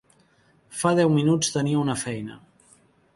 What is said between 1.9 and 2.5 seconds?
feina.